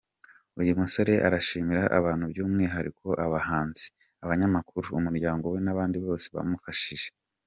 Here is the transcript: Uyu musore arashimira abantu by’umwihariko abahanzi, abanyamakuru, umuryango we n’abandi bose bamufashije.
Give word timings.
Uyu 0.59 0.77
musore 0.81 1.13
arashimira 1.27 1.83
abantu 1.99 2.23
by’umwihariko 2.31 3.07
abahanzi, 3.25 3.85
abanyamakuru, 4.23 4.87
umuryango 4.99 5.43
we 5.53 5.59
n’abandi 5.65 5.97
bose 6.05 6.27
bamufashije. 6.37 7.09